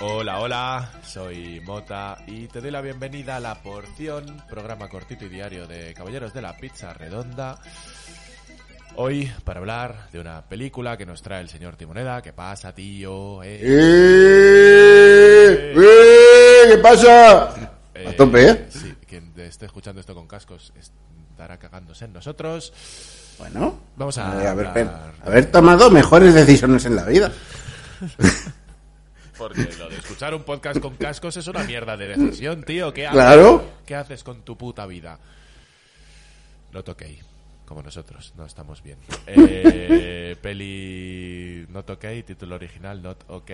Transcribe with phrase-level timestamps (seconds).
[0.00, 5.28] Hola, hola, soy Mota y te doy la bienvenida a La Porción, programa cortito y
[5.28, 7.60] diario de Caballeros de la Pizza Redonda.
[8.96, 12.20] Hoy para hablar de una película que nos trae el señor Timoneda.
[12.20, 13.40] ¿Qué pasa, tío?
[13.44, 15.74] Eh, ¡Eh!
[15.76, 16.70] ¡Eh!
[16.70, 17.44] ¿Qué pasa?
[17.44, 18.66] A tope, ¿eh?
[18.70, 22.72] Sí, quien esté escuchando esto con cascos estará cagándose en nosotros.
[23.38, 27.32] Bueno, Vamos a eh, haber, hablar haber tomado mejores decisiones en la vida.
[29.36, 32.92] Porque lo de escuchar un podcast con cascos es una mierda de decisión, tío.
[32.92, 33.14] ¿Qué haces?
[33.20, 33.64] Claro.
[33.86, 35.18] ¿Qué haces con tu puta vida?
[36.72, 37.02] Not ok.
[37.64, 38.98] Como nosotros, no estamos bien.
[39.26, 43.50] Eh, peli Not ok, título original Not ok.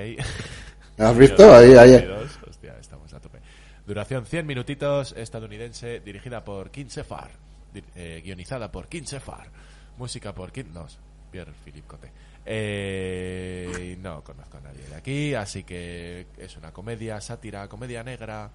[0.98, 1.54] ¿Has visto?
[1.54, 1.90] Ahí, ahí.
[1.92, 2.38] 22.
[2.48, 3.38] Hostia, estamos a tope.
[3.86, 7.30] Duración 100 minutitos, estadounidense, dirigida por Kim Sefar.
[7.72, 9.48] Di- eh, guionizada por Kim Sefar.
[9.96, 10.72] Música por Kim...
[10.72, 10.86] No,
[11.30, 12.12] Pierre Philippe Cote.
[12.46, 18.50] Eh, no conozco a nadie de aquí, así que es una comedia, sátira, comedia negra.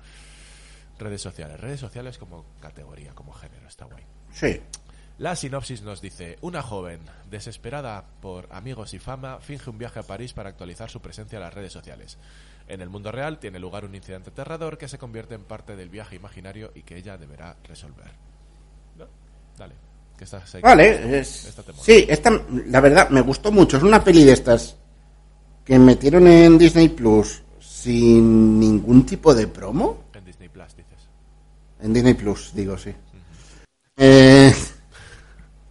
[0.97, 1.59] Redes sociales.
[1.59, 4.03] Redes sociales como categoría, como género, está guay.
[4.31, 4.61] Sí.
[5.17, 10.03] La sinopsis nos dice, una joven, desesperada por amigos y fama, finge un viaje a
[10.03, 12.17] París para actualizar su presencia en las redes sociales.
[12.69, 15.89] En el mundo real tiene lugar un incidente aterrador que se convierte en parte del
[15.89, 18.11] viaje imaginario y que ella deberá resolver.
[18.95, 19.07] ¿No?
[19.57, 19.88] Dale.
[20.19, 20.59] Que.
[20.61, 21.45] Vale, es...
[21.45, 21.63] Esta.
[21.81, 23.77] Sí, esta, la verdad, me gustó mucho.
[23.77, 24.75] Es una peli de estas
[25.63, 30.03] que metieron en Disney Plus sin ningún tipo de promo.
[30.13, 31.07] En Disney Plus, dices.
[31.81, 32.93] En Disney Plus, digo, sí.
[33.95, 34.53] Eh,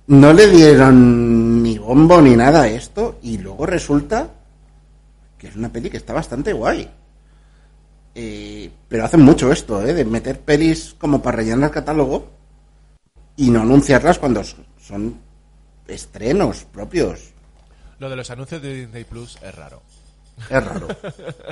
[0.06, 4.30] no le dieron ni bombo ni nada a esto y luego resulta
[5.36, 6.88] que es una peli que está bastante guay.
[8.14, 9.92] Eh, pero hacen mucho esto, ¿eh?
[9.92, 12.37] De meter pelis como para rellenar el catálogo
[13.38, 15.20] y no anunciarlas cuando son
[15.86, 17.32] estrenos propios.
[18.00, 19.80] Lo de los anuncios de Disney Plus es raro.
[20.50, 20.88] Es raro.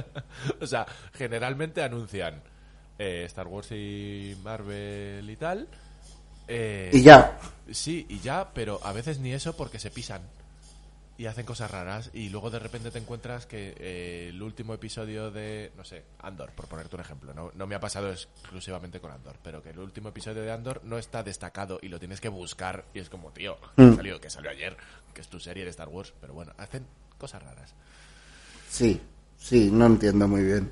[0.61, 2.43] o sea, generalmente anuncian
[2.99, 5.69] eh, Star Wars y Marvel y tal.
[6.49, 7.39] eh, y ya.
[7.71, 10.23] Sí, y ya, pero a veces ni eso porque se pisan
[11.19, 15.31] y hacen cosas raras y luego de repente te encuentras que eh, el último episodio
[15.31, 19.11] de, no sé, Andor, por ponerte un ejemplo, no, no me ha pasado exclusivamente con
[19.11, 22.29] Andor, pero que el último episodio de Andor no está destacado y lo tienes que
[22.29, 23.91] buscar y es como, tío, Mm.
[23.91, 24.77] que salió, que salió ayer,
[25.15, 26.85] que es tu serie de Star Wars, pero bueno, hacen
[27.19, 27.73] cosas raras.
[28.69, 29.01] Sí,
[29.39, 30.71] sí, no entiendo muy bien.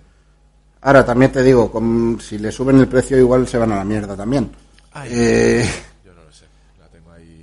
[0.83, 3.85] Ahora también te digo, con- si le suben el precio igual se van a la
[3.85, 4.51] mierda también.
[4.93, 5.71] Ay, Eh,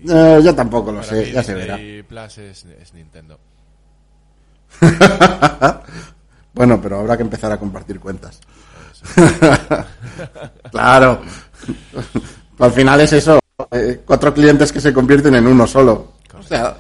[0.09, 1.77] eh, yo tampoco lo sé, mí ya se verá.
[2.07, 3.39] Plus es, es Nintendo.
[6.53, 8.41] Bueno, pero habrá que empezar a compartir cuentas.
[10.71, 11.21] claro.
[12.59, 13.39] Al final es eso,
[13.71, 16.15] eh, cuatro clientes que se convierten en uno solo.
[16.37, 16.75] O sea,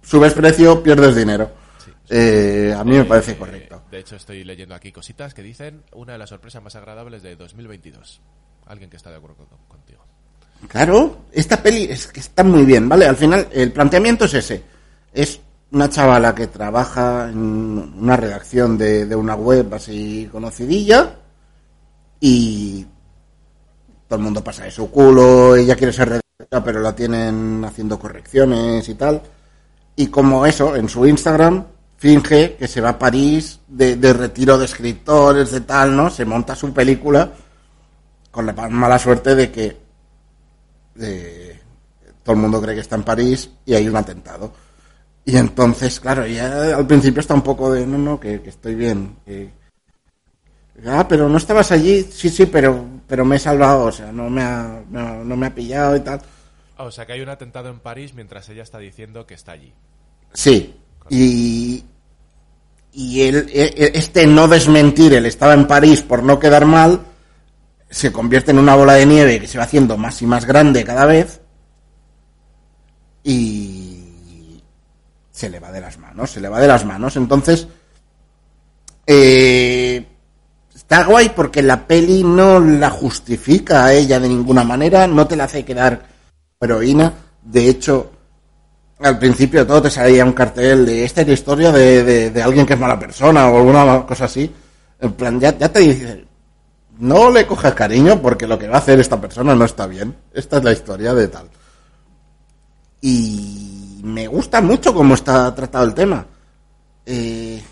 [0.00, 1.50] subes precio, pierdes dinero.
[2.08, 3.82] Eh, a mí me parece Eh, correcto.
[3.90, 7.34] De hecho, estoy leyendo aquí cositas que dicen una de las sorpresas más agradables de
[7.34, 8.20] 2022.
[8.66, 10.05] Alguien que está de acuerdo con- contigo.
[10.68, 13.06] Claro, esta peli es que está muy bien, ¿vale?
[13.06, 14.62] Al final, el planteamiento es ese.
[15.12, 15.40] Es
[15.72, 17.38] una chavala que trabaja en
[17.98, 21.16] una redacción de, de una web así conocidilla
[22.20, 22.86] y
[24.08, 27.98] todo el mundo pasa de su culo, ella quiere ser redactora, pero la tienen haciendo
[27.98, 29.20] correcciones y tal.
[29.96, 31.64] Y como eso, en su Instagram
[31.96, 36.10] finge que se va a París de, de retiro de escritores, de tal, ¿no?
[36.10, 37.32] Se monta su película
[38.30, 39.85] con la mala suerte de que
[41.00, 41.60] eh,
[42.22, 44.52] todo el mundo cree que está en París y hay un atentado.
[45.24, 48.74] Y entonces, claro, ya al principio está un poco de, no, no, que, que estoy
[48.74, 49.16] bien.
[49.24, 49.50] que-
[50.86, 52.02] ah, pero no estabas allí.
[52.10, 55.46] Sí, sí, pero, pero me he salvado, o sea, no me ha, no, no me
[55.46, 56.20] ha pillado y tal.
[56.78, 59.52] Ah, o sea que hay un atentado en París mientras ella está diciendo que está
[59.52, 59.72] allí.
[60.32, 60.76] Sí,
[61.08, 61.82] y,
[62.92, 67.00] y él, e- e- este no desmentir, él estaba en París por no quedar mal,
[67.88, 70.84] se convierte en una bola de nieve que se va haciendo más y más grande
[70.84, 71.40] cada vez
[73.24, 74.62] y
[75.30, 77.16] se le va de las manos, se le va de las manos.
[77.16, 77.66] Entonces,
[79.06, 80.04] eh,
[80.74, 85.36] está guay porque la peli no la justifica a ella de ninguna manera, no te
[85.36, 86.06] la hace quedar
[86.60, 87.12] heroína.
[87.42, 88.12] De hecho,
[89.00, 92.42] al principio todo te salía un cartel de esta es la historia de, de- de
[92.42, 94.50] alguien que es mala persona o alguna cosa así.
[95.00, 96.25] En plan, ya, ya te dice,
[96.98, 100.14] no le cojas cariño porque lo que va a hacer esta persona no está bien.
[100.32, 101.48] Esta es la historia de tal.
[103.00, 106.26] Y me gusta mucho cómo está tratado el tema.
[107.04, 107.62] Eh,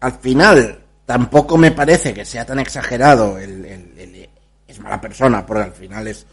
[0.00, 4.28] al final, tampoco me parece que sea tan exagerado el,
[4.66, 6.24] es mala persona, porque al final es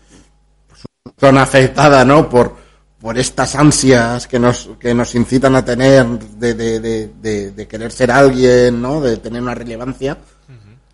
[0.68, 2.30] pues, una afectada, ¿no?
[2.30, 2.56] Por,
[3.00, 7.68] por estas ansias que nos, que nos incitan a tener de, de, de, de- de
[7.68, 9.02] querer ser alguien, ¿no?
[9.02, 10.18] De tener una relevancia.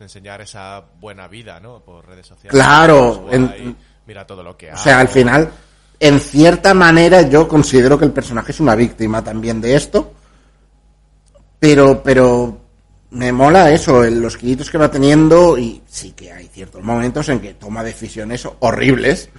[0.04, 1.80] Enseñar esa buena vida, ¿no?
[1.84, 2.52] Por redes sociales.
[2.52, 5.50] Claro, Pues en- mira todo lo que O sea, al final,
[6.00, 10.14] en cierta manera, yo considero que el personaje es una víctima también de esto.
[11.60, 12.58] Pero, pero
[13.12, 17.40] me mola eso, los kilitos que va teniendo y sí que hay ciertos momentos en
[17.40, 19.30] que toma decisiones horribles.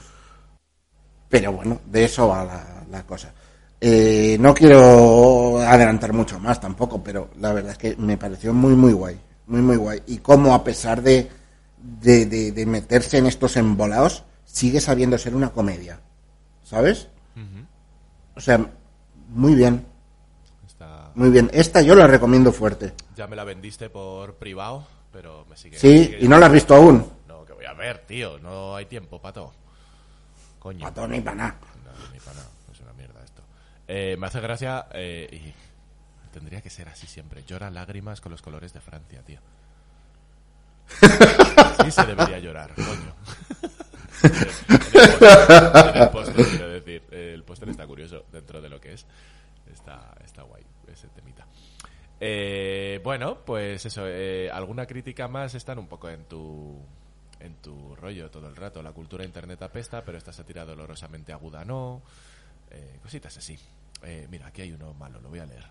[1.28, 3.32] Pero bueno, de eso va la, la cosa.
[3.80, 8.74] Eh, no quiero adelantar mucho más tampoco, pero la verdad es que me pareció muy,
[8.74, 9.18] muy guay.
[9.46, 10.02] Muy, muy guay.
[10.06, 11.30] Y cómo a pesar de,
[11.78, 16.00] de, de- de meterse en estos embolados, sigue sabiendo ser una comedia.
[16.62, 17.08] ¿Sabes?
[18.36, 18.58] O sea,
[19.28, 19.86] muy bien,
[20.66, 21.50] Está- muy bien.
[21.52, 22.94] Esta yo la recomiendo fuerte.
[23.16, 25.78] Ya me la vendiste por privado, pero me sigue.
[25.78, 27.06] Sí, sigue- y no la has visto aún.
[27.28, 28.38] No, que voy a ver, tío.
[28.40, 29.52] No hay tiempo, pato.
[30.58, 30.80] Coño.
[30.80, 31.56] Pato ni para nada.
[31.84, 32.48] No, ni para nada.
[32.72, 33.42] Es una mierda esto.
[33.86, 35.54] Eh, me hace gracia eh, y
[36.34, 37.44] tendría que ser así siempre.
[37.44, 39.38] Llora lágrimas con los colores de Francia, tío.
[41.84, 43.14] Sí se debería llorar, coño.
[45.94, 47.02] el póster, quiero decir.
[47.12, 49.06] El póster está curioso dentro de lo que es.
[49.72, 51.46] Está, está guay ese temita.
[52.20, 54.02] Eh, bueno, pues eso.
[54.06, 56.80] eh, alguna crítica más están un poco en tu
[57.38, 58.82] en tu rollo todo el rato.
[58.82, 62.02] La cultura internet apesta, pero esta sátira dolorosamente aguda no.
[62.70, 63.56] Eh, cositas así.
[64.28, 65.64] Mira, aquí hay uno malo, lo voy a leer.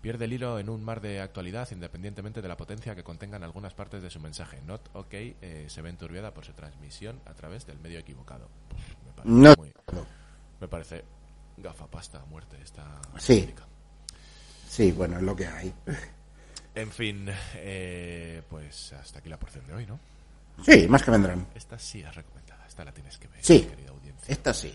[0.00, 3.74] Pierde el hilo en un mar de actualidad independientemente de la potencia que contengan algunas
[3.74, 4.60] partes de su mensaje.
[4.64, 8.48] Not OK eh, se ve enturbiada por su transmisión a través del medio equivocado.
[9.04, 9.54] Me parece No.
[9.58, 9.72] muy-
[10.60, 11.04] me parece
[11.56, 13.38] gafapasta a muerte esta Sí.
[13.42, 13.64] crítica.
[14.68, 15.74] Sí, bueno, es lo que hay.
[16.74, 19.98] En fin, eh, pues hasta aquí la porción de hoy, ¿no?
[20.64, 21.44] Sí, más que vendrán.
[21.56, 23.62] Esta sí es recomendada, esta la tienes que ver, Sí.
[23.62, 24.32] querida audiencia.
[24.32, 24.72] Esta sí.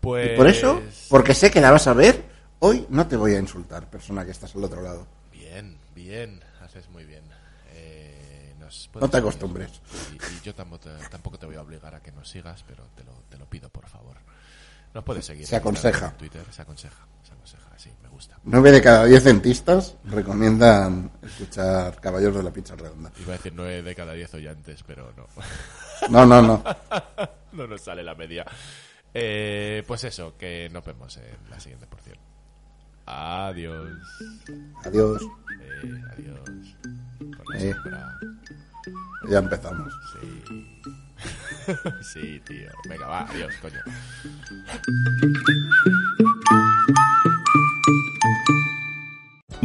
[0.00, 0.32] Pues...
[0.32, 2.22] Y por eso, porque sé que la vas a ver,
[2.60, 5.06] hoy no te voy a insultar, persona que estás al otro lado.
[5.32, 7.24] Bien, bien, haces muy bien.
[7.72, 9.18] Eh, nos No te seguir.
[9.18, 9.80] acostumbres.
[10.12, 12.84] Y, y yo tampoco te, tampoco te voy a obligar a que nos sigas, pero
[12.96, 14.16] te lo, te lo pido, por favor.
[14.94, 15.46] Nos puedes seguir.
[15.46, 16.08] Se aconseja.
[16.08, 18.38] en Twitter, se aconseja, se aconseja, sí, me gusta.
[18.44, 23.12] Nueve de cada diez dentistas recomiendan escuchar Caballeros de la Pizza Redonda.
[23.20, 25.26] Iba a decir nueve de cada diez oyentes, pero no.
[26.08, 26.64] No, no, no.
[27.52, 28.46] no nos sale la media.
[29.12, 32.16] Eh, pues eso, que nos vemos en la siguiente porción.
[33.06, 33.90] Adiós.
[34.84, 35.22] Adiós.
[35.22, 36.76] Eh, adiós.
[37.20, 38.18] La Eh.
[39.30, 39.92] Ya empezamos.
[40.12, 40.66] Sí.
[42.02, 42.70] sí, tío.
[42.88, 43.80] Venga, va, adiós, coño.